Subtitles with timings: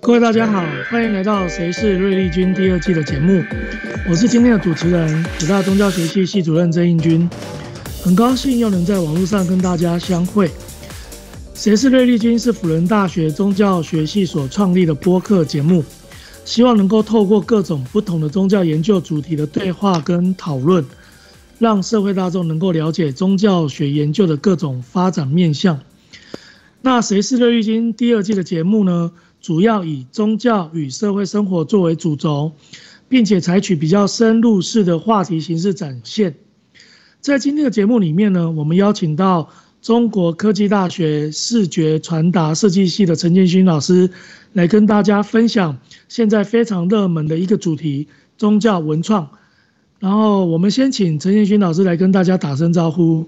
[0.00, 3.42] 各位大家好，欢迎来到《谁是瑞丽君》第二季的节目，
[4.08, 7.28] 我是今天的主持人，辅大宗教学系系主任曾应军，
[8.04, 10.48] 很高兴又能在网络上跟大家相会。
[11.54, 15.84] 《谁是瑞丽君》是辅仁大学宗教学系所创立的播客节目，
[16.44, 20.84] 希望能够透过各种不同的宗教研究主题的对话跟讨论，
[21.58, 25.80] 让社会大众能够了解宗教学研究的各种发展面向。
[26.82, 29.12] 那《谁是瑞丽君》第二季的节目呢？
[29.40, 32.52] 主要以宗教与社会生活作为主轴，
[33.08, 36.34] 并且采取比较深入式的话题形式展现。
[37.20, 39.48] 在今天的节目里面呢，我们邀请到
[39.80, 44.10] 中国科技大学视觉传达设计系的陈建勋老师，
[44.52, 45.78] 来跟大家分享
[46.08, 49.30] 现在非常热门的一个主题——宗教文创。
[50.06, 53.26] 然后，我们先请陈建勋老师来跟大家打声招呼。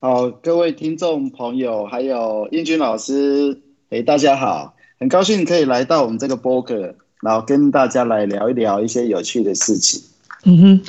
[0.00, 3.60] 好，各位听众朋友，还有英军老师，
[3.90, 4.74] 哎，大家好。
[4.98, 10.00] 很高兴可以来到我们这个播客，然后跟大家来聊一聊一些有趣的事情。
[10.44, 10.80] 嗯哼，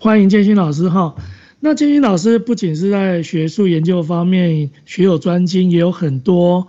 [0.00, 1.14] 欢迎建勋老师哈。
[1.60, 6.66] 那建勋老师不仅是在学术研究方面学有专精，也有很多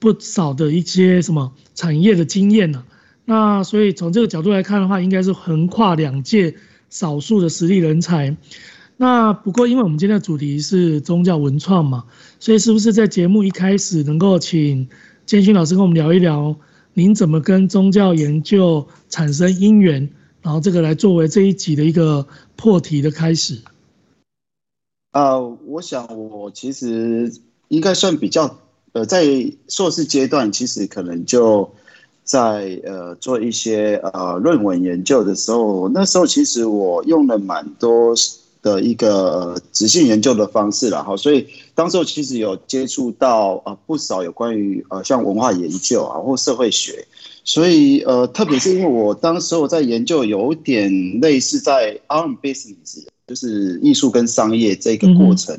[0.00, 2.82] 不少的一些什么产业的经验呢。
[3.24, 6.56] 那所以从这个角度来看的话，应该是横跨两界
[6.90, 8.36] 少数的实力人才。
[8.96, 12.04] 那不过因为我们今天的主题是宗教文创嘛，
[12.40, 14.88] 所以是不是在节目一开始能够请
[15.26, 16.56] 建勋老师跟我们聊一聊，
[16.94, 20.08] 您怎么跟宗教研究产生因缘，
[20.40, 22.26] 然后这个来作为这一集的一个
[22.56, 23.60] 破题的开始。
[25.12, 27.32] 呃，我想我其实
[27.68, 28.58] 应该算比较
[28.92, 29.26] 呃，在
[29.68, 31.70] 硕士阶段，其实可能就
[32.26, 38.14] 在呃做一些呃论文研究的时候，那时候其实我用了蛮多。
[38.62, 47.06] 的一个直性研究的方式了哈，所以当时其实有接触到啊不少有关于呃像文化研究啊或社会学，
[47.44, 55.56] 所以呃特别是因为我当时我在研究有点类似在 arm business，就是艺术跟商业这个过程，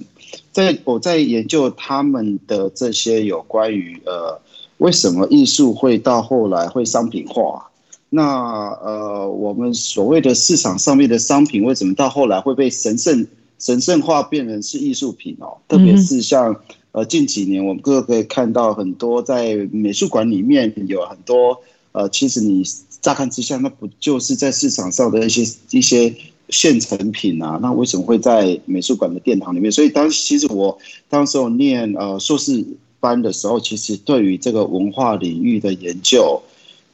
[0.51, 4.37] 在我在研究他们的这些有关于呃
[4.77, 7.69] 为什么艺术会到后来会商品化。
[8.09, 13.27] 那呃，我们所谓的市场上面的商品，为什么到后来会被神圣
[13.59, 15.57] 神圣化，变成是艺术品哦？
[15.67, 16.55] 特别是像
[16.93, 21.59] 呃近几年，我们各可以看到很多在美术馆里面有很多
[21.91, 22.63] 呃，其实你
[23.01, 26.15] 乍看之下，那不就是在市场上的一些一些
[26.49, 27.59] 现成品啊？
[27.61, 29.69] 那为什么会在美术馆的殿堂里面？
[29.69, 30.77] 所以当其实我
[31.09, 32.63] 当时候念呃硕士
[32.99, 36.41] 班的时候，其实对于这个文化领域的研究。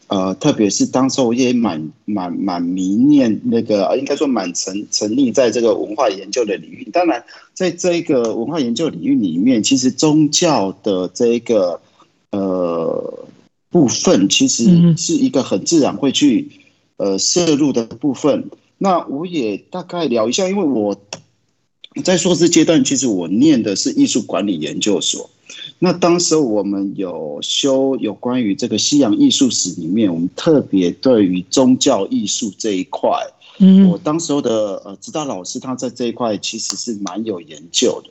[0.07, 6.87] 呃，特别是当时我也蛮蛮蛮迷恋那个，应该说蛮沉沉溺在这个文化研究的领域。
[6.93, 7.23] 当然，
[7.55, 11.79] 在这个文化研究领域里面，其实宗教的这个
[12.29, 13.25] 呃
[13.71, 16.51] 部分，其实是一个很自然会去
[16.97, 18.51] 呃摄入的部分。
[18.77, 20.95] 那我也大概聊一下，因为我
[22.03, 25.27] 在硕士阶段，其实我念的是艺术管理研究所。
[25.79, 33.09] 那当时我们有修有关于这个西洋艺术史里面，我们特别对于宗教艺术这一块，
[33.59, 38.09] 嗯，我当时候的呃指导老师他在这一块其实是蛮有研究的，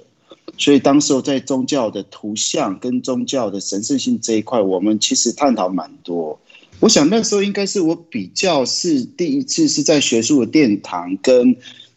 [0.59, 6.39] 所以当时候在宗教的图像跟宗教的神圣性这一块，我们其实探讨蛮多。
[6.81, 11.57] 我想那时候应该是我比较是第一次是在学术的殿堂跟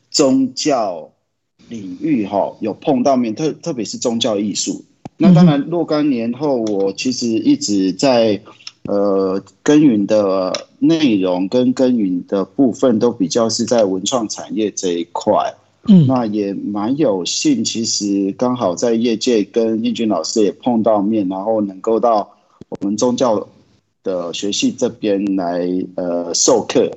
[0.10, 1.12] 宗教
[1.68, 4.86] 领域哈有碰到面，特特别是宗教艺术。
[5.18, 8.42] 那当然，若干年后，我其实一直在，
[8.84, 15.56] 呃，耕耘的内容跟耕耘的部分都比较是在文创产业这一块。
[15.88, 22.36] 嗯，那也蛮有幸，其实刚好在业界跟应军老师也碰到面，然后能够到
[22.68, 23.48] 我们宗教
[24.04, 25.66] 的学系这边来，
[25.96, 26.92] 呃，授课。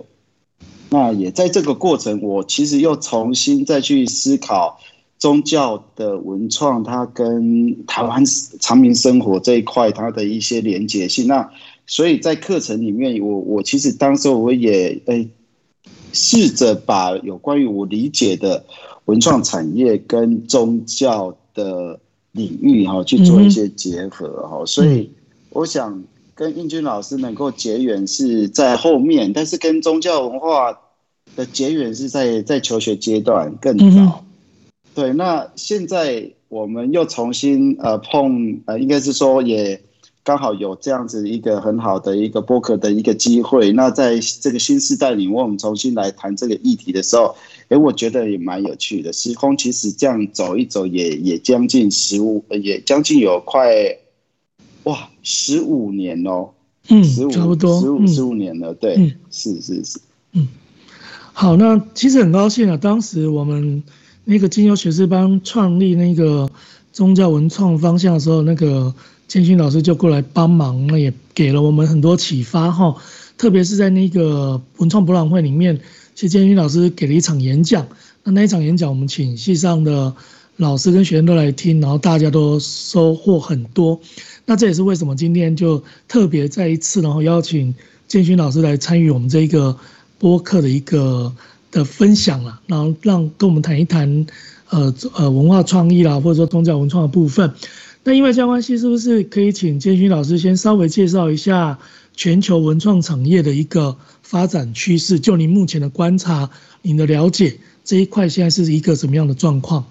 [0.90, 4.80] 那也在这个过程，我其实又重新再去思考。
[5.18, 8.24] 宗教的文创，它跟台湾
[8.60, 11.26] 长民生活这一块，它的一些连结性。
[11.26, 11.50] 那
[11.86, 15.28] 所以在课程里面，我我其实当时我也诶
[16.12, 18.64] 试着把有关于我理解的
[19.06, 21.98] 文创产业跟宗教的
[22.32, 24.64] 领域哈去做一些结合哈。
[24.66, 25.10] 所以
[25.50, 26.04] 我想
[26.34, 30.78] 跟应军老师能够结缘是在后面，但是跟宗教文化
[31.34, 34.24] 的结缘是在在求学阶段更早。
[34.98, 39.80] 对，那现在我们又重新呃碰呃，应该是说也
[40.24, 47.36] 刚好有这样子一个很好的一个播客的一个机会，那在这个新时代里，我们重新来谈这个议题的时候，
[47.68, 49.12] 哎，我觉得也蛮有趣的。
[49.12, 53.70] 时空其实这样走一走也，也也将近十五，也将近有快
[54.82, 56.48] 哇十五年哦，
[56.88, 60.00] 嗯，十五差不多十五十五年了，对，嗯、是是是，
[60.32, 60.48] 嗯，
[61.32, 63.84] 好，那其实很高兴啊，当时我们
[64.28, 66.50] 那个金优学士班创立那个
[66.92, 68.94] 宗教文创方向的时候，那个。
[69.28, 72.96] 建勋老师就过来帮忙，那也给了我们很多启发哈。
[73.36, 75.78] 特别是在那个文创博览会里面，
[76.14, 77.86] 其实建勋老师给了一场演讲。
[78.24, 80.14] 那那一场演讲，我们请系上的
[80.56, 84.00] 老师跟学生都来听，然后大家都收获很多。
[84.46, 87.74] 那这也是为什么今天就特别再一次，然后邀请
[88.06, 89.76] 建勋老师来参与我们这一个
[90.18, 91.30] 播客的一个
[91.70, 94.26] 的分享了，然后让跟我们谈一谈
[94.70, 97.52] 呃呃文化创意啦，或者说宗教文创的部分。
[98.04, 101.78] 那因为这样关系，是不是可以请建勋老师先稍微介绍一下
[102.14, 105.20] 全球文创产业的一个发展趋势？
[105.20, 106.50] 就您目前的观察，
[106.80, 109.84] 您的了解，这一块现在是一个什么样的状况？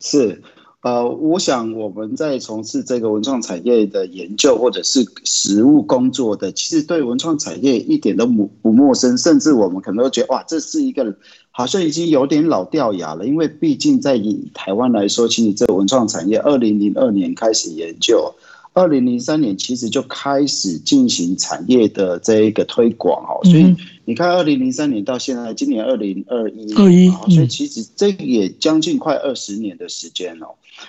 [0.00, 0.42] 是。
[0.82, 11.16] 呃，我想我们在从事这个文创产业的研究或者是实务工作的，其实对文创产业一点都不不陌生，甚至我们可能都觉得哇，这是一个
[11.50, 13.26] 好像已经有点老掉牙了。
[13.26, 18.32] 因为毕竟在以台湾来说，其实这文创产业二零零二年开始研究。
[18.72, 23.74] 二零零三年其实就开始进行产业的这一个推广哦，所以
[24.06, 30.46] 你看二零零三年到现在，今年二零二一，二一，所以其实这也将近快二十年的时间哦。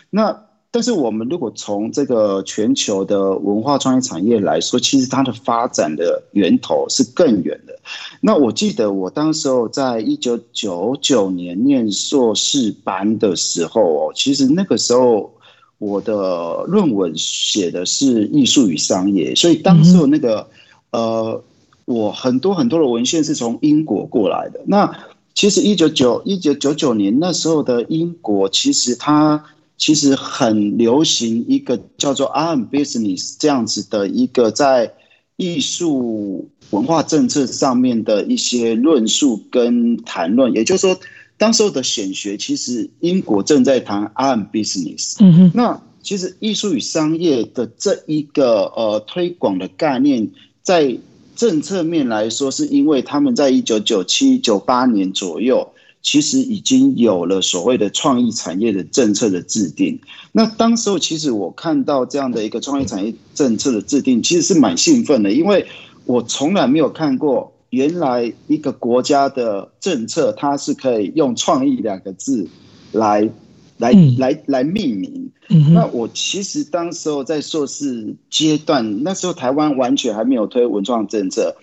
[0.10, 7.78] 那但是我们如果从这个全球的文化创意产业来说，其实它的发展的源头是更远的。
[8.22, 15.34] 那我记得我当时候在一九九九年念硕士班的时候哦，其实那个时候。
[15.80, 20.50] 我的论文写的是艺术与商业，所以当时候那个
[20.90, 21.40] 呃，
[21.88, 24.60] 我很多很多的文献是从英国过来的。
[24.68, 24.94] 那
[25.34, 29.42] 其实一九九一九九九年那时候的英国，其实它
[29.78, 34.94] 其实很流行一个叫做 “arm Business 这样子的一个在
[35.38, 41.00] 艺术文化政策上面的一些论述跟谈论，也就是说。
[41.40, 45.18] 当时候的显学，其实英国正在谈 “arm Business。
[45.20, 50.28] 嗯哼，那其实艺术与商业的这一个呃推广的概念，
[50.64, 50.98] 在
[51.38, 55.66] 政策面来说，是因为他们在一九九七、九八年左右，
[56.02, 59.98] 其实已经有了所谓的创意产业的政策的制定。
[60.34, 65.66] 那当时候，其实我看到这样的一个创意产业政策的制定，其实是蛮兴奋的，因为
[66.06, 67.54] 我从来没有看过。
[67.70, 72.48] 原来一个国家的政策，它是可以用“创意”两个字
[72.94, 73.30] 来
[73.78, 75.27] 来来来命名。
[75.74, 81.56] 那我其实当时候在硕士阶段，那时候台湾完全还没有推文创政策。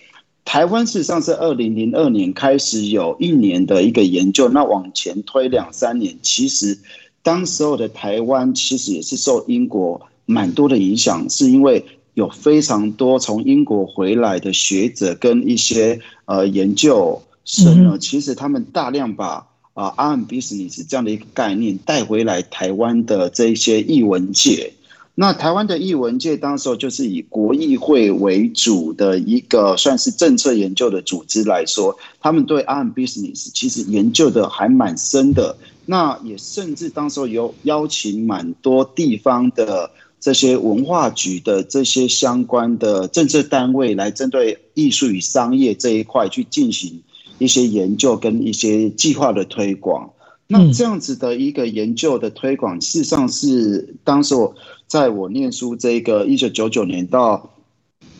[0.43, 6.77] 台湾事实上是二零零二年开始有一年的一个研究，那往前推两三年，其实
[7.23, 11.85] 当时候的台湾其实也是受英国蛮多的影响，是因为。
[12.15, 19.45] 有非常多从英国回来的学者跟一些呃研究生呢，其实他们大量把
[19.75, 24.73] 啊 Art and Business 这样的一个概念带回来台湾的这一些艺文界。
[25.13, 35.55] 那台湾的艺文界当时候就是以国艺会为主的一个算是政策研究的组织来说，他们对 Art and Business 其实研究的还蛮深的。
[35.85, 39.91] 那也甚至当时候有邀请蛮多地方的。
[40.17, 46.99] 这些文化局的这些相关的政策单位来针对艺术与商业这一块去进行
[47.37, 50.11] 一些研究跟一些计划的推广。
[50.47, 54.55] 那这样子的一个研究的推广，事实上是当时我
[54.87, 57.51] 在我念书这个一九九九年到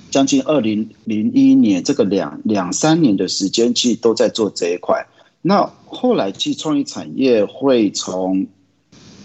[0.09, 5.05] 将近二零零一年这个两两三年的时间，其实都在做这一块。
[5.41, 8.47] 那后来，其实创意产业会从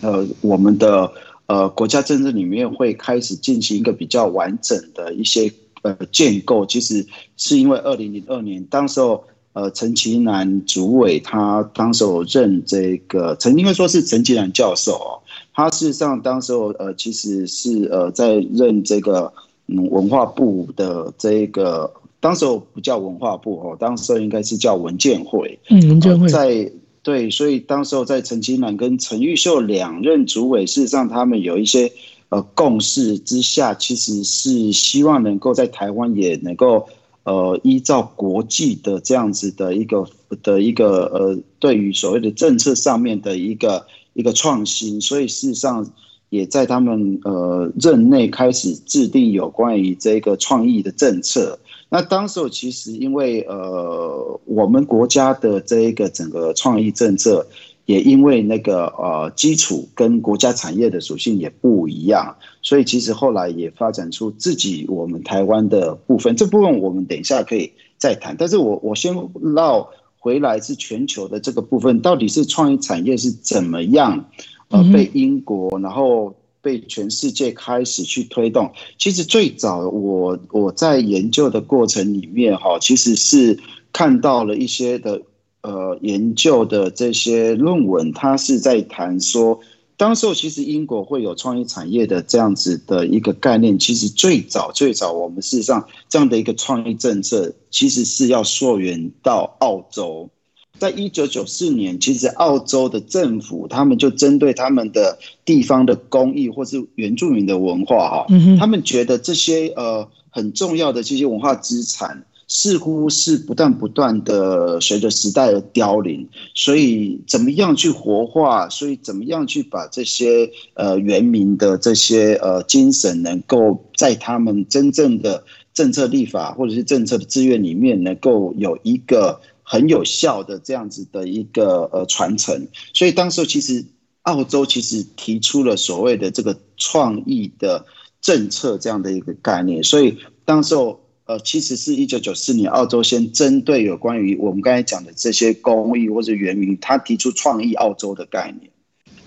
[0.00, 1.12] 呃我们的。
[1.50, 7.04] 呃，国家政策里面会开始进行一个比较完整的一些呃建构，其实
[7.36, 15.20] 是因为二零零二年，当时候呃陈其南主委他当时候任这个，曾该说是陈其南教授哦，
[15.54, 19.32] 他事实上当时候呃其实是呃在任这个
[19.66, 26.70] 嗯文化部的这个，当时候不叫文化部哦，当时候应该是叫文建会，嗯，文建会在。
[27.02, 31.90] 对，所以当时候在陈其南跟陈玉秀两任主委，事实上他们有一些
[32.28, 36.86] 呃共识之下，其实是希望能够在台湾也能够
[37.24, 40.06] 呃依照国际的这样子的一个
[40.42, 45.90] 的一个呃对于所谓的政策上面的一个一个创新，所以事实上
[46.30, 51.58] 也在他们呃任内开始制定有关于这个创意的政策。
[51.92, 57.44] 那当时候其实因为呃我们国家的这一个整个创意政策，
[57.90, 66.36] 也因为那个呃基础跟国家产业的属性也不一样，所以其实后来也发展出自己我们台湾的部分。
[66.36, 68.36] 这部分我们等一下可以再谈。
[68.38, 69.12] 但是我我先
[69.54, 74.26] 绕回来是全球的这个部分，到底是创意产业是怎么样
[74.68, 76.34] 呃被英国然后。
[76.62, 78.70] 被全世界开始去推动。
[78.98, 83.58] 其实最早我我在研究的过程里面，哈，其实是
[83.94, 85.22] 看到了一些的
[85.62, 89.60] 呃研究的这些论文，它是在谈说，
[89.96, 93.78] 当时候其实英国会有创意产业的这样子的一个概念。
[93.78, 100.30] 其实最早最早，我们事实上这样的一个创意政策，其实是要溯源到澳洲。
[100.78, 108.26] 在一九九四年，其实澳洲的政府他们就针对他们的地方的工艺或是原住民的文化哈，
[108.58, 118.68] 他们觉得这些呃很重要的这些文化资产似乎是不断不断的随着时代而凋零，所以怎么样去活化？
[118.68, 129.40] 所以怎么样去把这些呃原民的这些呃精神能够在他们真正的政策立法或者是政策的资源里面能够有一个。
[129.62, 133.84] 很有效的这样子的一个呃传承，所以当时候其实
[134.22, 137.86] 澳洲其实提出了所谓的这个创意的
[138.20, 140.98] 政策这样的一个概念，所以当时候
[141.30, 148.72] 呃其实是一九九四年澳洲先针对有关于我们刚才讲的这些公益或者原民，他提出创意澳洲的概念。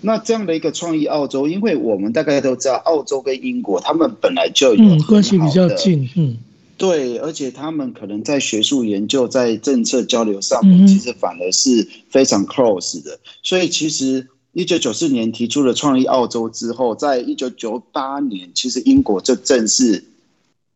[0.02, 6.38] 那这样的一个创意澳洲，因为我们大概都知道澳洲跟英国他们本来就有关系比较近，嗯。
[6.76, 13.18] 对，而且他们可能在学术研究、在政策交流上面，其实反而是非常 close 的。
[13.44, 20.04] 所以，其实一九九四年提出了创意澳洲之后，在一九九八年，其实英国就正式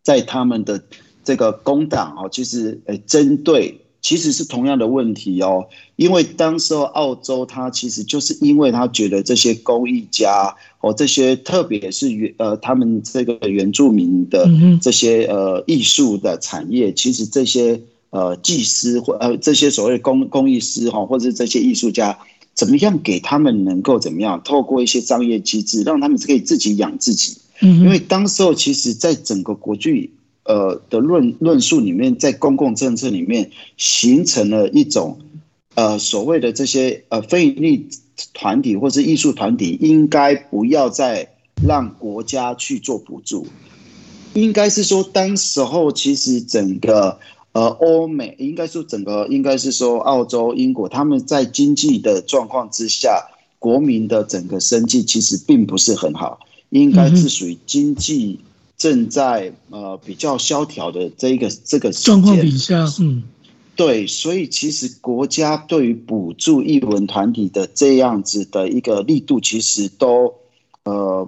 [0.03, 0.81] 在他们的
[1.27, 3.81] 这个工党哦，其实呃针对。
[3.99, 5.67] 其实是同样的问题哦，
[5.97, 14.47] 因为当时候澳洲它其实就是因为他觉得这些工艺家哦，这些特别是原呃他们这个原住民的
[14.81, 17.81] 这些呃艺术的产业，其实这些
[18.11, 22.17] 呃技师或呃这些所谓工工艺师哈，或者是这些艺术家，
[22.53, 27.35] 怎么样给他们能够怎么样透过一些商业机制，让他们可以自己养自己。
[27.59, 30.11] 因为当时候其实在整个国际。
[30.47, 35.19] 呃的论论述里面，在公共政策里面形成了一种
[35.75, 37.89] 呃所谓的这些呃非营利
[38.33, 41.27] 团体或是艺术团体，应该不要再
[41.61, 43.45] 让国家去做补助，
[44.33, 47.19] 应该是说，当时候其实整个
[47.51, 53.27] 呃欧美，应该说整个应该是说澳洲、英国，他们在经济的状况之下，
[53.59, 56.39] 国民的整个生计其实并不是很好，
[56.69, 58.39] 应该是属于经济。
[58.77, 63.23] 正在呃比较萧条的这一个这个状况底下，嗯，
[63.75, 70.31] 对，所以其实国家对于补助艺文团体的这样子的一个力度，其实都
[70.83, 71.27] 呃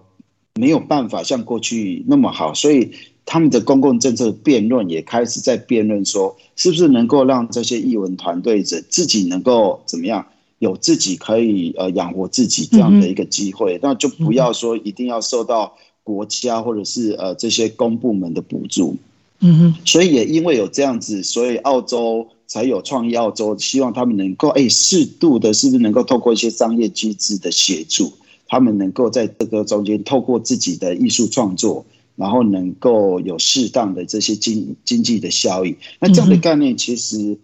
[0.53, 2.91] 没有办法像过去那么好，所以
[3.25, 10.27] 他们的公共政策辩论也开始在辩论说，是不是能够让这些艺文团队者自己能够怎么样，
[10.59, 15.75] 有自己可以呃养活自己这样的一个机会，那就不要说一定要受到。
[16.09, 18.95] 国家或者是呃这些公部门的补助，
[19.41, 28.11] 嗯哼，所以也因为有这样子，所以澳洲才有创意澳洲，希望他们能够哎适度的，是不是能够透过一些商业机制的协助，
[28.47, 31.85] 他们能够在这个中间透过自己的艺术创作，
[32.15, 35.75] 然后能够有适当的这些经经济的效益。
[35.99, 37.37] 那这样的概念，其实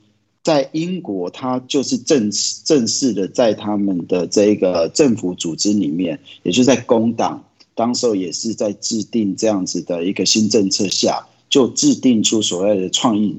[0.44, 2.32] 在英国，它就是正
[2.66, 7.44] 正式的在他们的这个政府组织里面，也就是在工党。
[7.76, 13.36] 当时候也是在制定这样子的一个新政策下，就制定出所谓的创意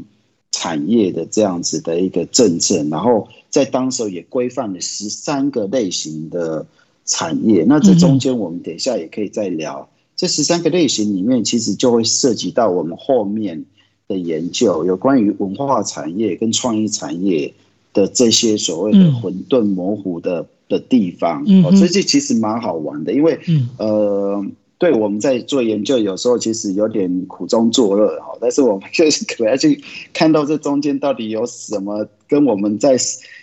[0.53, 6.67] 产业的这样子的一个政策，然后在当时候也规范了十三个类型的
[7.07, 7.65] 产业。
[7.67, 9.89] 那这中间我们等一下也可以再聊。
[10.17, 13.65] 这十三个类型里面，其实就会涉及到我们后面
[14.07, 17.53] 的研究，有关于文化产业跟创意产业
[17.95, 20.47] 的这些所谓的混沌模糊的。
[20.69, 23.39] 的地方，哦，所以这其实蛮好玩的，因为，
[23.79, 24.45] 呃，
[24.79, 29.81] 对我们在做研究，有时候其实有点苦中作乐哈，但是我们就是可能要去
[30.13, 32.97] 看到这中间到底有什么跟我们在，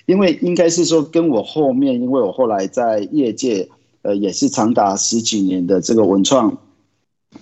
[0.05, 3.69] 因为应该是说跟我后面，因为我后来在业界，
[4.01, 6.57] 呃，也是长达十几年的这个文创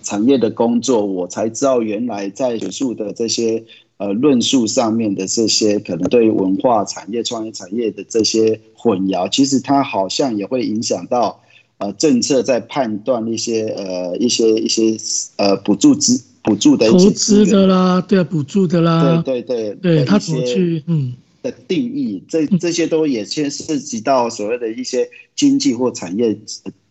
[0.02, 3.64] 产业的工作，我才知道原来在学术的这些。
[4.02, 11.40] 呃，论述上面的这些可能对文化产业、创意产业的这些混淆，其实它好像也会影响到
[11.78, 14.96] 呃政策在判断一些呃一些一些
[15.36, 26.36] 呃补助资补助的投资的啦，对啊，补助的啦，对对对，对他怎么去嗯的定义，这这些都也先涉及到所谓的一些经济或产业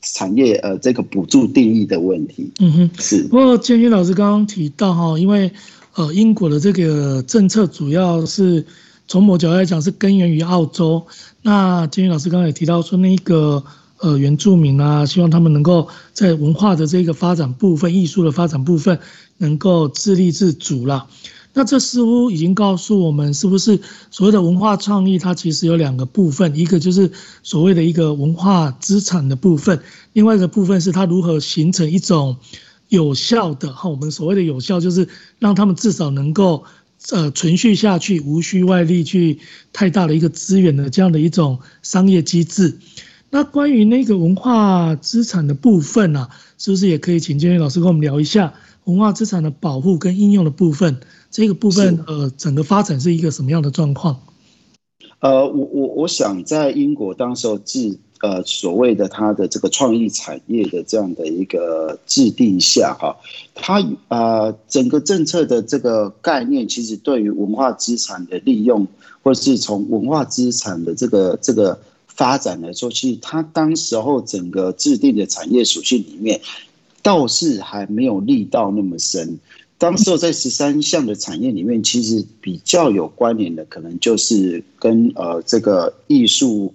[0.01, 2.49] 产业呃这个补助定义的问题。
[2.59, 3.23] 嗯哼，是。
[3.23, 5.51] 不过建军老师刚刚提到哈，因为
[5.95, 8.65] 呃英国的这个政策主要是
[9.07, 11.05] 从某角度来讲是根源于澳洲。
[11.41, 13.63] 那建军老师刚刚也提到说，那个
[13.99, 18.99] 呃原住民啊，希望他们能够在文化的这个发展部分、艺术的发展部分
[19.37, 21.07] 能够自立自主了。
[21.53, 23.77] 那这似乎已经告诉我们，是不是
[24.09, 27.11] 所谓的文化创意，它其实有两个部分，一个就是
[27.43, 29.81] 所谓的一个文化资产的部分，
[30.13, 32.37] 另外一个部分是它如何形成一种
[32.91, 35.07] 有效的哈，我们所谓的有效，就是
[35.39, 36.65] 让他们至少能够
[37.11, 39.39] 呃存续下去，无需外力去
[39.71, 42.77] 太大的一个资源的这样的一种商业机制。
[43.29, 50.99] 那关于那个文化资产的部分呢、啊，是不是也可以请建军老师跟我们聊一下文化资产的保护跟应用的部分？
[51.29, 54.19] 这个部分呃，整个发展是一个什么样的状况？
[55.19, 63.15] 呃，我我我想在英国当时候制呃所谓的它的这个创意产业的这样的一个制定下哈，
[63.55, 68.87] 它呃整个政策的这个概念，其实对于文化资产的利用，
[69.23, 76.39] 或是从文化资产的这个这个发展来说，其实它当时候整个制定的产业属性里面，
[77.01, 79.39] 倒是还没有立到那么深。
[79.79, 86.71] 当时候在十三项的产业里面，其实比较有关联的，可能就是跟呃这个艺术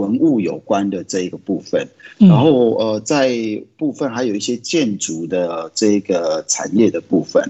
[0.00, 1.86] 文物有关的这一个部分。
[2.18, 3.30] 然后呃，在
[3.76, 7.42] 部分还有一些建筑的这个产业的部分。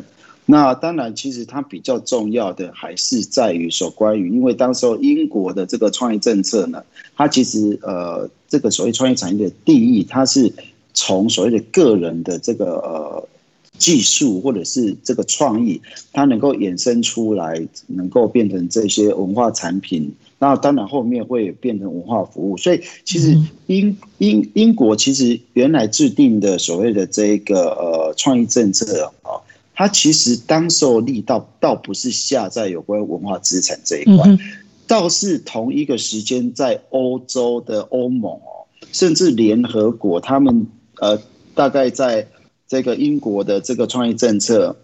[0.46, 6.82] 那当然，其实它比较重要的还是在于所关于，因为当时候英国的这个创意政策呢，
[7.16, 10.52] 它其实呃这个所谓创意产业的定义，它是
[10.92, 13.28] 从所谓的个人的这个呃。
[13.76, 15.82] 技术或者是这个创意，
[16.12, 20.14] 它能够衍生出来，能够变成这些文化产品。
[20.44, 22.56] 那当然后面会变成文化服务。
[22.56, 23.36] 所以其实
[23.66, 29.40] 英英英国其实原来制定的所谓的这个呃创意政策啊，
[29.74, 34.38] 它其实当时候力道倒不是下在有关文化资产这一块，
[34.86, 40.66] 倒是同一个时间在欧洲的欧盟哦，甚至联合国，他们
[41.00, 41.20] 呃
[41.54, 42.26] 大概在。
[42.66, 44.74] 这个英国的这个创意政策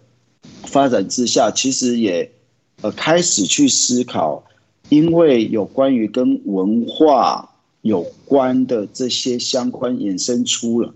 [0.63, 2.31] 发展之下，其实也
[2.81, 4.43] 呃开始去思考，
[4.91, 7.49] 因为有关于跟文化
[7.81, 10.93] 有关的这些相关衍生出了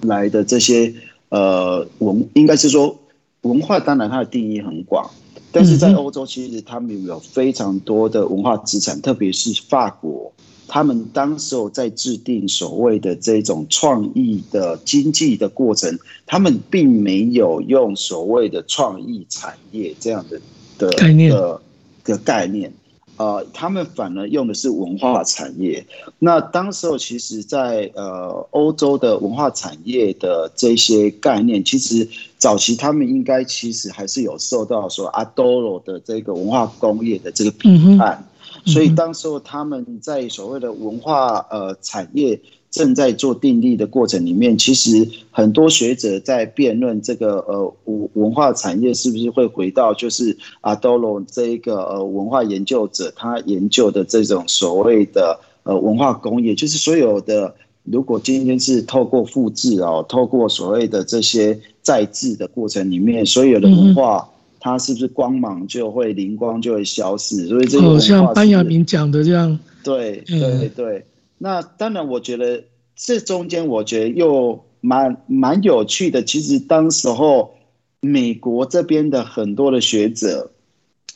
[0.00, 0.94] 来的这些
[1.28, 2.98] 呃文，应该是说
[3.42, 5.10] 文化，当然它的定义很广，
[5.52, 10.32] 但是在欧洲其实他们有非常多的文化资产，特别是法国。
[10.66, 20.40] 他们当时候在制定所谓的这种创意的经济的过程，他们并没有用所谓的创意产业这样的
[20.78, 21.60] 的概念的
[22.02, 22.72] 的概念，
[23.16, 25.84] 呃，他们反而用的是文化产业。
[26.18, 38.22] 那当时候其实在呃欧洲的文化产业的这些概念，其实早期他们应该其实还是有受到说阿多罗的这个文化工业的这个批判。
[38.66, 64.28] 所以，当时候他们在所谓的文化呃产业正在做定义的过程里面，其实很多学者在辩论这个呃文文化产业是不是会回到就是阿多罗这一个呃文化研究者他研究的这种所谓的呃文化工业，就是所有的如果今天是透过复制哦，透过所谓的这些再制的过程里面，所有的文化。
[64.66, 67.46] 它是不是光芒就会灵光就会消失？
[67.46, 69.56] 所以这个好像班亚明讲的这样。
[69.84, 71.06] 对对对，
[71.38, 72.64] 那当然，我觉得
[72.96, 76.20] 这中间我觉得又蛮蛮有趣的。
[76.24, 77.54] 其实当时候
[78.00, 80.50] 美国这边的很多的学者，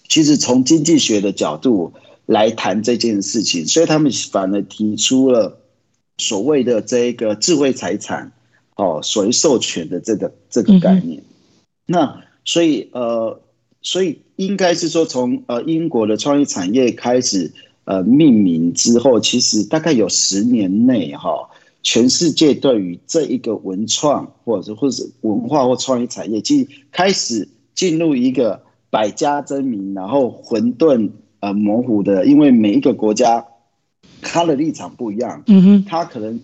[0.07, 1.93] 其实从经济学的角度
[2.27, 5.59] 来谈这件事情，所以他们反而提出了
[6.19, 8.31] 所谓的这个智慧财产
[8.77, 11.21] 哦，所谓授权的这个这个概念。
[11.87, 13.41] 那所以，呃，
[13.81, 17.49] 所以应该是说，从呃英国的创意产业开始，
[17.85, 21.49] 呃，命名之后，其实大概有十年内，哈，
[21.85, 28.61] 全世界对于这一个文创或者是或者是文化或创意产业，其实开始进入一个
[28.91, 33.47] 百家争鸣，然后混沌呃模糊的，因为每一个国家
[34.23, 36.41] 他的立场不一样，嗯哼，他可能。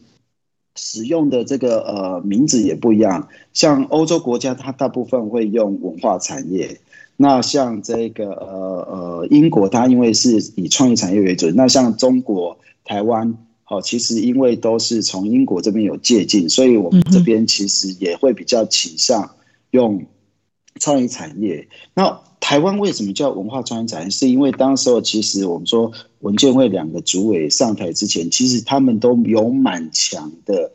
[0.77, 6.79] 使用的这个呃名字也不一样，像欧洲国家，它大部分会用文化产业。
[7.17, 11.51] 那像这个呃呃英国，它因为是以创意产业为主。
[11.53, 13.35] 那像中国、台湾，
[13.65, 19.31] 好，其实因为都是从英国这边有借鉴，所以我们这边其实也会比较倾向
[19.71, 20.05] 用
[20.81, 21.67] 创意产业。
[21.95, 24.11] 那台湾为什么叫文化创意产业？
[24.11, 30.71] 是因为当时候其实我们说文建会两个主委上台之前，其实他们都有蛮强的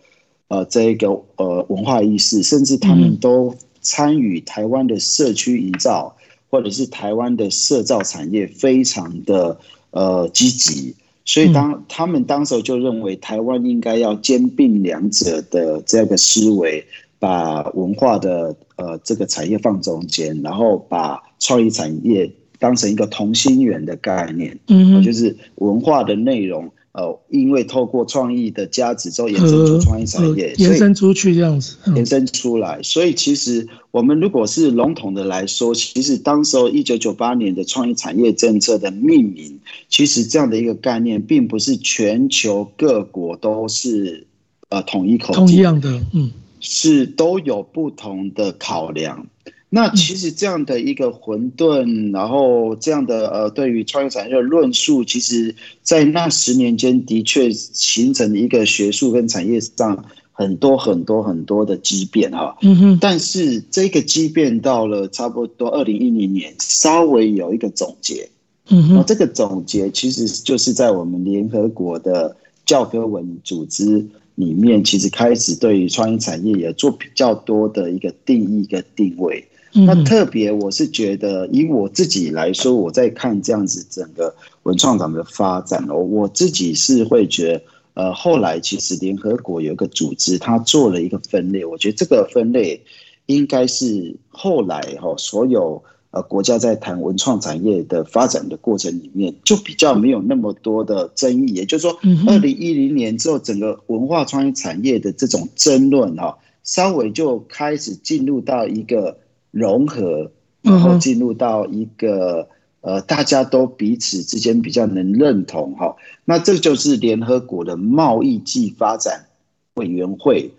[0.48, 6.16] 呃这个呃文化意识，甚至他们都参与台湾的社区营造，
[6.50, 9.60] 或者是台湾的社造产业，非常的
[9.92, 10.96] 呃积极。
[11.24, 16.84] 所以当他们当时就认为台湾应该要兼并两者的这个思维，
[17.22, 26.68] 把文化的呃这个产业放中间，然后把创意产业当成一个同心圆的概念，嗯，就是文化的内容。
[26.94, 32.82] 呃，因为透过创意的价值之后，延伸出创意产业，延伸出去这样子，延伸出来。
[32.84, 39.58] 所以其实我们如果是笼统的来说，其实当时候一九九八年的创意产业政策的命名，
[39.88, 44.28] 其实这样的一个概念，并不是全球各国都是
[44.68, 46.30] 呃统一口径，同样的，嗯，
[46.62, 49.28] 是都有不同的考量。
[49.74, 62.58] 那其实这样的一个混沌，然后这样的呃，对于创业产业的论述，其实，在那十年间的确形成一个学术跟产业上很多很多很多的激变哈。
[62.62, 62.98] 嗯哼。
[63.00, 68.28] 但是这个激变到了差不多二零一零年，稍微有一个总结。
[68.68, 69.04] 嗯哼。
[69.08, 79.46] 这个总结其实就是在我们联合国的教科文组织里面，其实开始对于创意产业也做比较多的一个定义跟定位。
[79.74, 87.64] 那特别，我是觉得，以我自己来说，我在看这样子整个文创展的发展哦，我自己是会觉得，
[87.94, 92.82] 呃，后来其实联合国有一个组织，它做了一个分类，我觉得这个分类
[93.28, 109.18] 应该是后来哈所有呃国家在谈文创产业的发展的过程里面，就比较没有那么多的争议，也就是说，二零一零年之后，整个文化创意产业的这种争论哈，稍微就开始进入到一个。
[109.54, 112.48] 融合，然后进入到一个
[112.80, 119.26] 呃，大家都彼此之间比较能认同哈，那这就是联合国的贸易暨发展
[119.74, 120.54] 委员会。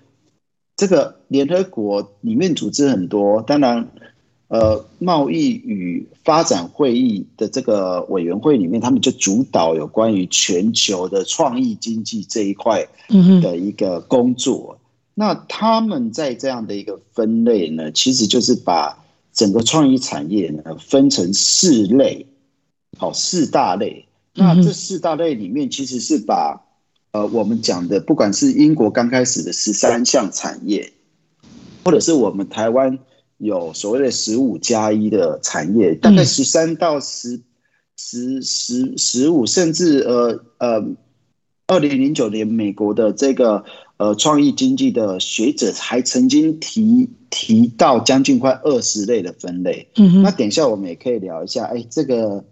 [0.77, 3.89] 这个联合国里面组织很多，当然，
[4.53, 12.87] 呃，贸易与发展会议的这个委员会里面，他们就主导有关于全球的创意经济这一块
[13.41, 14.79] 的一个工作。
[15.15, 22.27] 那他们在这样的一个分类呢，其实就是把整个创意产业呢分成四类，
[22.99, 24.05] 好，四大类。
[24.35, 26.61] 那这四大类里面，其实是把
[27.13, 30.93] 呃我们讲的，不管是英国刚开始的十三项产业，
[31.83, 32.99] 或者是我们台湾
[33.43, 37.41] 有所谓的十五加一的产业，大概十三到十
[37.97, 40.85] 十十十五，甚至呃呃，
[41.67, 43.65] 二零零九年美国的这个。
[43.99, 49.87] 呃，创意经济的学者还曾经提提到将近快二十类的分类。
[49.95, 52.45] 嗯，那等一下我们也可以聊一下，哎，这个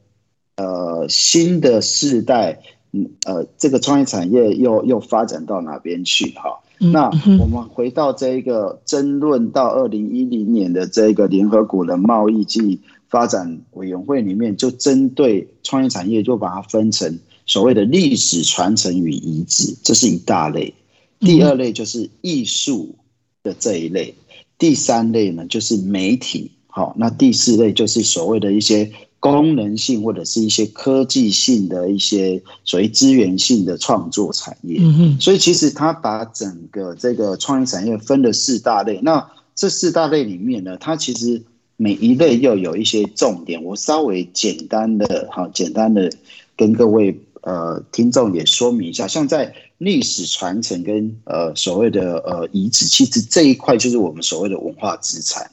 [0.54, 6.30] 呃新的世代，嗯呃，这个创意产业又又发展到哪边去？
[6.30, 20.74] 哈，那我们回到这一个争论到二零一零年的这个联合国的贸易暨发展委员会里面，就针对创意产业就把它分成所谓的历史传承与遗址，这是一大类。
[21.20, 22.94] 第二类就是艺术
[23.42, 24.14] 的这一类，
[24.58, 34.78] 第三类呢就是媒体，好，那第四类就是所谓的一些功能性或者是一些科技性的一些所谓资源性的创作产业。
[34.80, 41.40] 嗯所以其实他把整个这个创意产业分了四大类，那这四大类里面呢，它其实
[41.76, 46.10] 每一类又有一些重点，我稍微简单的哈，简单的
[46.56, 47.20] 跟各位。
[47.42, 55.50] 呃，听众也说明一下，像在历史传承跟呃所谓的呃遗址，其实这一块就是我们所谓的文化资产，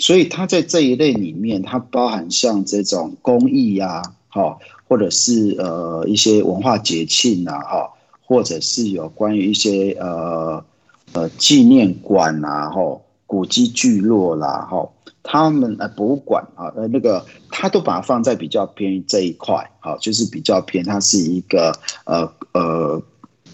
[0.00, 4.58] 所以它在这一类里面，它包含像这种工艺呀，哈，
[4.88, 7.88] 或者是呃一些文化节庆呐，哈，
[8.24, 10.64] 或者是有关于一些呃
[11.12, 14.88] 呃纪念馆呐，哈，古迹聚落啦，哈。
[15.22, 23.00] 他们呃博物馆啊，呃那个他都把它放在比较偏这一块，好，就是比较偏，它是一个呃呃，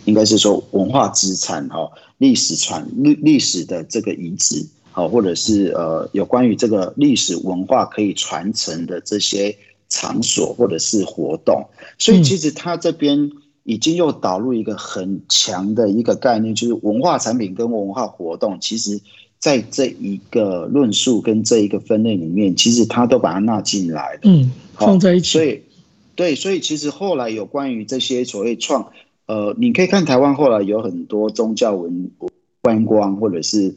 [0.04, 4.64] 应该是说文化资产哈，历史传历历史的这个遗址，
[4.96, 9.54] 好，或者是呃有关于这个历史文化可以传承的这些
[9.90, 11.66] 场所或者是活动，
[11.98, 13.30] 所以其实他这边
[13.64, 18.98] 已经又导入一个很强的一个概念，就是文化产品跟文化活动其实。
[19.38, 25.26] 在这一个论述跟这一个分类里面，其实他都把它纳进来了，嗯，放在一起。
[25.26, 25.61] 所以，
[26.16, 28.90] 对，所以其实后来有关于这些所谓创
[29.26, 32.11] 呃，你可以看台湾后来有很多宗教文
[32.62, 33.76] 观光，或者是。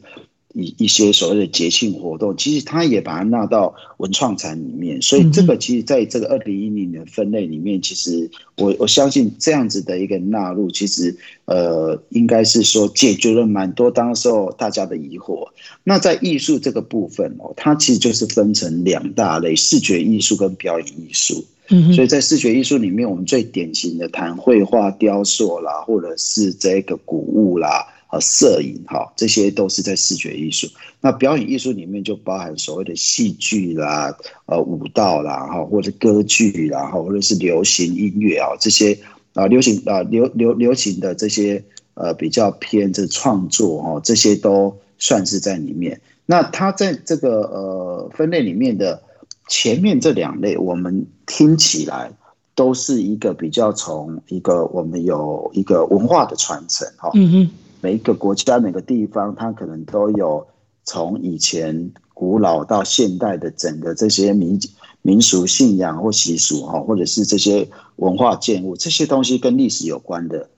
[0.52, 15.46] 一一些所谓的节庆活动，其实它也把它纳到文创产里面，所以这个其实在这个二零一零年分类里面，其实我我相信这样子的一个纳入，其实呃应该是说解决了蛮多当时候大家的疑惑。
[15.84, 21.44] 那在艺术这个部分哦，它其实就是分成两大类：视觉艺术跟表演艺术。
[21.68, 27.86] 嗯，所以在视觉艺术里面，我们最典型的谈绘画、雕塑啦，或者是这个古物啦。
[28.10, 30.66] 啊，摄影哈，这些都是在视觉艺术。
[31.00, 34.14] 那表演艺术里面就包含所谓的戏剧啦、
[34.46, 38.98] 呃舞蹈啦哈，或者歌剧啦哈，或者是流行音乐啊这些
[39.34, 41.62] 啊流行啊流流流行的这些
[41.94, 45.98] 呃比较偏这创作哈，这些都算是在里面。
[46.26, 49.00] 那它在这个呃分类里面的
[49.48, 52.12] 前面这两类，我们听起来
[52.54, 57.10] 都是一个比较从一个我们有一个文化的传承哈。
[57.14, 57.50] 嗯哼。
[57.82, 60.46] 每一个国家、每个地方，它可能都有
[60.84, 64.60] 从以前古老到现代的整个这些民
[65.00, 67.66] 民俗信仰或习俗哈，或者是这些
[67.96, 70.50] 文化建物，这些东西跟历史有关的。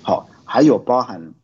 [0.00, 1.34] 好，还有包含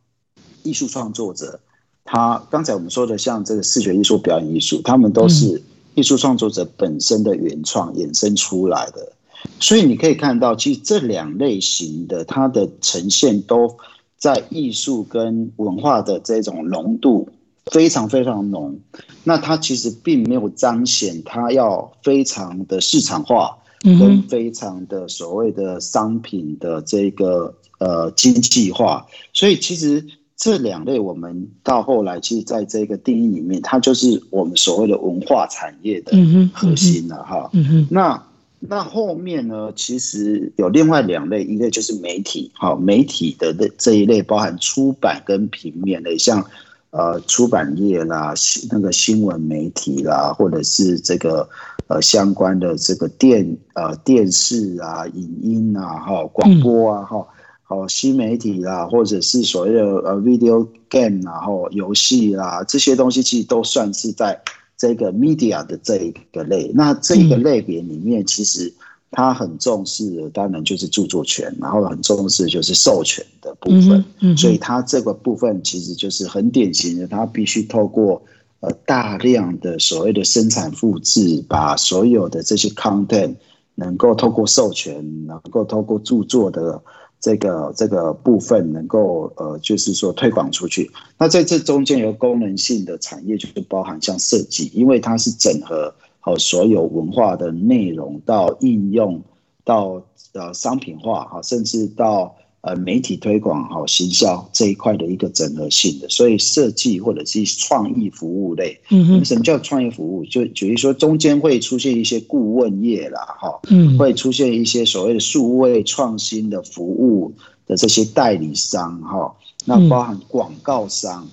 [0.63, 1.59] 艺术创作者，
[2.03, 5.61] 他刚才我们说的像这个视觉艺术、表演艺术，他们都是
[5.93, 9.13] 艺术创作者本身的原创衍生出来的。
[9.59, 13.77] 所以你可以看到，其实这两类型的它的呈现都。
[14.19, 17.29] 在艺术跟文化的这种浓度
[17.71, 18.77] 非常非常浓，
[19.23, 30.05] 那它其实并没有彰显它要非常的市场化，跟非常的所谓的商品的这个呃经济化，所以其实
[30.35, 36.11] 这两类我们到后来其实在这个定义里面，它就是我们所谓的文化产业的
[36.53, 37.49] 核心了哈。
[37.89, 38.28] 那。
[38.61, 39.71] 那后面呢？
[39.73, 46.45] 其实有另外两类，一个就是媒体，好，媒体的这这一类包含出版跟平面的，像
[46.91, 48.33] 呃出版业啦，
[48.69, 51.47] 那个新闻媒体啦，或者是这个
[51.87, 57.25] 呃相关的这个电呃电视啊、影音啊、哈广播啊、哈
[57.63, 64.37] 好新媒体啦，或者是所谓的呃 video game 然后游戏啦，这些东西其实都算是在。
[64.79, 68.73] 这个 media 的这一个类，那这一个类别里面，其实
[69.11, 74.05] 它很重视的，当然就是著作权，然后很重视就是授权的部分。
[74.21, 78.21] 嗯，所以它这个部分其实就是很典型的，它必须透过
[78.61, 83.35] 呃大量的所谓的生产复制，把所有的这些 content
[83.75, 86.81] 能够透过授权，能够透过著作的。
[87.19, 90.89] 这个这个部分能够呃，就是说推广出去。
[91.17, 99.21] 那在这中间有功能性的产业，就是包含像设计，因为它是整合好所有文化的内容到应用
[99.63, 100.01] 到
[100.33, 102.35] 呃商品化哈，甚至到。
[102.61, 110.25] 呃，媒体推广好行销这一块的一个整合性的，所以设计或者是创意服务类，嗯，什么叫创意服务？
[110.25, 117.33] 就比如说中间会出现一些顾问业啦，哈，嗯，会出现一些所谓的数位创新的服务
[117.65, 121.25] 的这些代理商，哈，那包含广告商，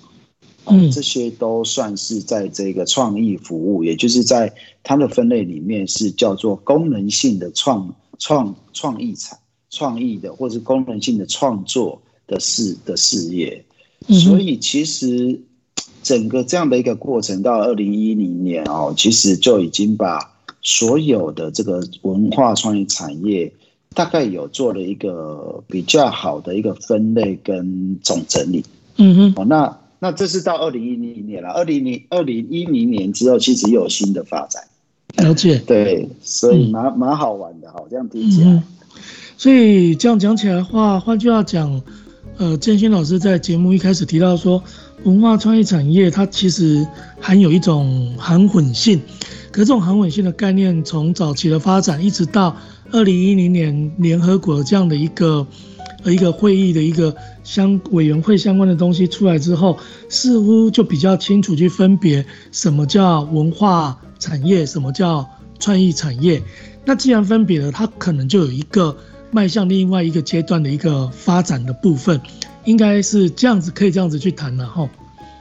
[0.63, 9.37] 嗯，这些都算是在这个创意服务，也就是在它的分类里面是叫做功能性的创创创意产。
[9.69, 13.63] 创意的或者是功能性的创作的事的事业，
[14.07, 15.39] 所以其实
[16.03, 20.19] 整个这样的一个过程到二零一零年哦，其实就已经把
[20.61, 23.51] 所有的这个文化创意产业
[23.93, 28.63] 大概有做了一个比较好的一个分类跟总整理。
[28.97, 34.63] 嗯哼，哦，那那这是到二零一零年了，二零零二零一零年之后，其实又有新的发展。
[35.17, 38.63] 了解，对，所以蛮蛮好玩的哈，这样听起来。
[39.37, 41.79] 所以这样讲起来的话，换句话讲，
[42.37, 44.63] 呃，建新老师在节目一开始提到说，
[45.03, 46.85] 文化创意产业它其实
[47.21, 48.99] 含有一种含混性，
[49.51, 52.57] 可这种含混性的概念，从早期的发展一直到
[52.91, 55.45] 二零一零年联合国这样的一个
[56.03, 59.77] 呃一个会议的一个相委员会相关的东西出来之后，
[60.09, 66.41] 似乎就比较清楚去分别什么叫文化产业，什么叫创意产业。
[66.85, 68.97] 那既然分别了，它可能就有一个。
[69.31, 72.19] 迈向另外一个阶段的一个发展的部分，
[72.65, 74.89] 应该是这样子，可以这样子去谈了哈。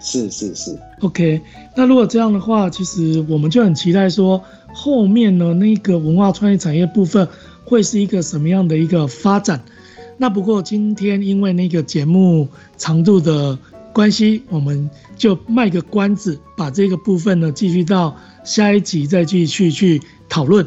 [0.01, 1.41] 是是是，OK。
[1.75, 4.41] 那如果这样的话，其实我们就很期待说，
[4.73, 7.27] 后面呢那个文化创意产业部分
[7.65, 9.61] 会是一个什么样的一个发展。
[10.19, 13.59] 那不过今天因为那个节目长度的
[13.93, 20.65] 关系，我们就卖个关子，把这个部分呢继续到下一集再继续去讨论。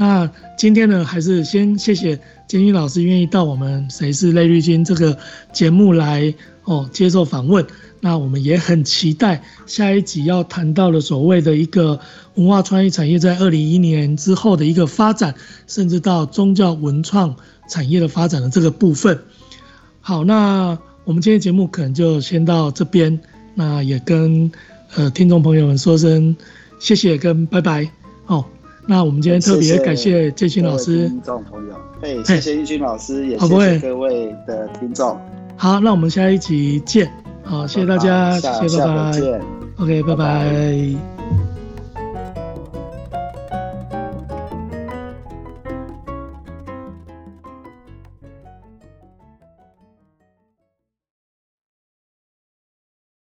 [0.00, 2.18] 那今天呢，还是先谢谢。
[2.48, 5.16] 建钧老师愿意到我们《谁是类绿君》这个
[5.52, 6.34] 节目来
[6.64, 7.64] 哦接受访问。
[8.00, 12.00] 那我们也很期待下一集要谈到的所谓的一个
[12.36, 15.34] 文化创意产业在二零一一年之后的一个发展，
[15.66, 17.36] 甚至到宗教文创
[17.68, 19.22] 产业的发展的这个部分。
[20.00, 23.20] 好，那我们今天节目可能就先到这边，
[23.54, 24.50] 那也跟
[24.96, 26.34] 呃听众朋友们说声
[26.80, 27.88] 谢谢跟拜拜。
[28.24, 28.48] 好，
[28.90, 31.08] 那我们今天特别感谢建勋老师。
[31.08, 35.16] 听众朋友，哎，谢谢建军老师，也谢谢各位的听众。
[35.56, 37.08] 好，那我们下一集见。
[37.44, 39.40] 好，谢谢大家，谢谢，拜拜。
[39.78, 40.02] OK。
[40.02, 41.29] 拜拜。